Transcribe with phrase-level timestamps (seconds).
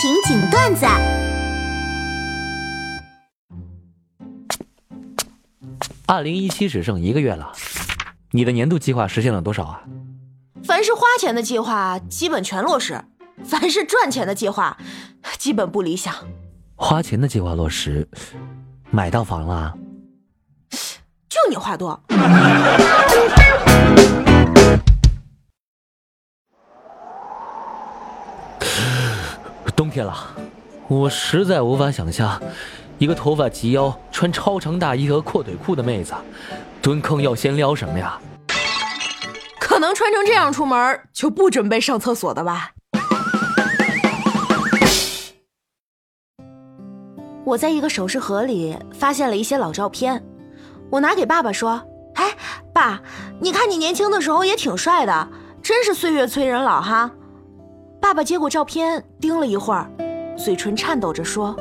[0.00, 0.86] 情景段子。
[6.06, 7.52] 二零一七只剩一个月了，
[8.30, 9.82] 你的年度计划实现了多少啊？
[10.64, 12.96] 凡是花钱的计划，基本全落实；
[13.44, 14.74] 凡是赚钱的计划，
[15.36, 16.14] 基本不理想。
[16.76, 18.08] 花钱的计划落实，
[18.90, 19.74] 买到房了？
[21.28, 22.02] 就你话多。
[29.70, 30.14] 冬天了，
[30.88, 32.40] 我实在无法想象，
[32.98, 36.14] 一个头发及腰、穿超长大衣和阔腿裤的妹子，
[36.82, 38.18] 蹲坑要先撩什么呀？
[39.58, 42.72] 可能穿成这样出门就不准备上厕所的吧。
[47.44, 50.22] 我在一个首饰盒里发现了一些老照片，
[50.90, 51.82] 我拿给爸爸说
[52.14, 52.32] ：“哎，
[52.72, 53.00] 爸，
[53.40, 55.28] 你看你年轻的时候也挺帅的，
[55.62, 57.10] 真是岁月催人老哈。”
[58.00, 59.88] 爸爸接过照片，盯了一会儿，
[60.36, 61.54] 嘴唇颤抖着说：“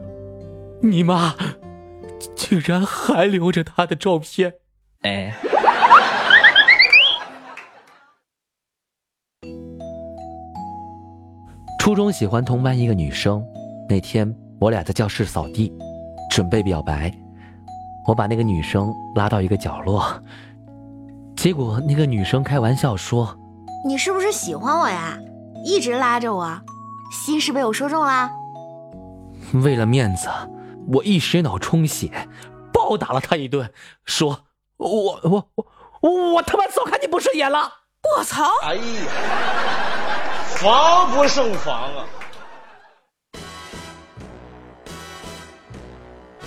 [0.80, 1.34] 你妈
[2.36, 4.54] 竟然还留着他的照片？”
[5.02, 5.34] 哎。
[11.78, 13.44] 初中喜欢同班一个女生，
[13.88, 15.70] 那天我俩在教室扫地，
[16.30, 17.12] 准备表白，
[18.06, 20.02] 我把那个女生拉到一个角落，
[21.36, 23.38] 结果那个女生开玩笑说
[23.84, 25.18] ：“你是不是喜欢我呀？
[25.64, 26.58] 一直拉着我，
[27.12, 28.30] 心是被我说中啦？”
[29.62, 30.28] 为了面子，
[30.88, 32.28] 我一时脑充血，
[32.72, 33.70] 暴打了他一顿，
[34.04, 34.40] 说
[34.78, 35.48] ：“我我
[36.00, 37.72] 我我他妈早看你不顺眼了！”
[38.16, 38.44] 我操！
[38.62, 38.82] 哎呀！
[40.56, 42.04] 防不胜防啊！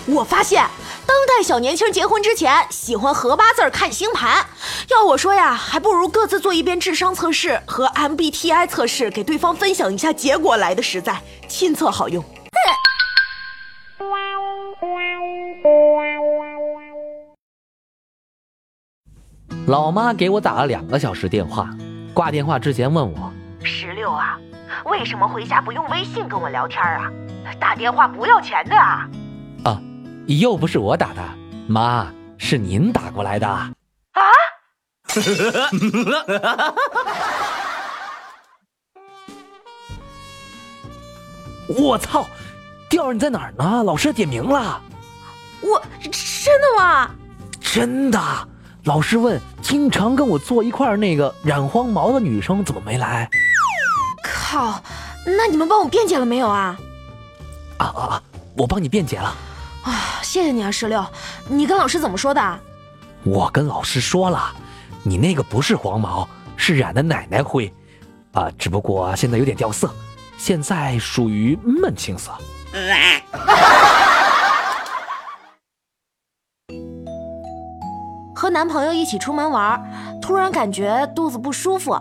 [0.08, 0.64] 我发现
[1.06, 4.46] 当代小年轻结婚之前喜欢合八字看星盘，
[4.88, 12.24] 要我说呀，还不如各自做一遍智商测试和 MBTI 测试，给对方分享一下结果来的实在，亲测好用。
[19.66, 21.68] 老妈给我打了两个小时电话，
[22.14, 23.30] 挂电话之前问我。
[23.62, 24.38] 石榴啊，
[24.86, 27.10] 为什么回家不用微信跟我聊天啊？
[27.60, 29.06] 打电话不要钱的啊！
[29.64, 29.78] 啊，
[30.28, 31.22] 又不是我打的，
[31.66, 33.72] 妈，是您打过来的啊！
[41.66, 42.26] 我操，
[42.90, 43.82] 调儿你在哪儿呢？
[43.82, 44.82] 老师点名了。
[45.62, 47.10] 我真的吗？
[47.58, 48.20] 真的。
[48.84, 53.30] 老师问，经常跟我坐一块儿那个染黄毛的女生怎么没来？
[54.22, 54.82] 靠，
[55.24, 56.78] 那你们帮我辩解了没有啊？
[57.78, 58.22] 啊啊啊！
[58.58, 59.34] 我帮你辩解了。
[60.18, 61.04] 啊，谢谢你啊，石榴。
[61.48, 62.60] 你跟老师怎么说的？
[63.22, 64.52] 我跟老师说了，
[65.04, 67.72] 你那个不是黄毛，是染的奶奶灰，
[68.32, 69.88] 啊，只不过现在有点掉色，
[70.36, 72.32] 现在属于闷青色。
[78.34, 79.80] 和男朋友一起出门玩，
[80.20, 81.96] 突然感觉肚子不舒服。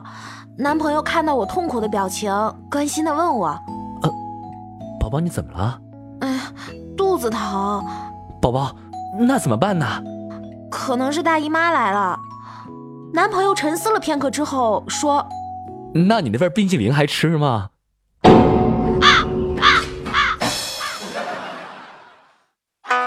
[0.58, 2.32] 男朋友看到我痛苦的表情，
[2.72, 3.50] 关心的问我
[4.02, 4.10] ：“呃，
[5.00, 5.80] 宝宝你怎么了
[6.22, 6.52] ？”“哎呀，
[6.96, 7.86] 肚子疼。
[8.42, 8.76] ”“宝宝，
[9.20, 10.02] 那怎么办呢
[10.70, 12.18] ？”“可能是大姨妈来了。”
[13.14, 15.28] 男朋友沉思了片刻之后说
[16.08, 17.70] ：“那你那份冰淇淋还吃吗？”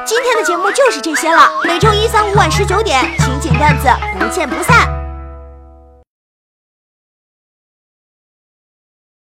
[0.05, 5.00] 今天的节目就是这些了，每周一、三、五晚十九点，情景段子不见不散。